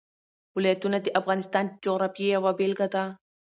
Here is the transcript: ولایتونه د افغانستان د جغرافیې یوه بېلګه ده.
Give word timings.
ولایتونه 0.55 0.97
د 1.01 1.07
افغانستان 1.19 1.65
د 1.67 1.73
جغرافیې 1.83 2.27
یوه 2.35 2.51
بېلګه 2.59 2.87
ده. 2.93 3.03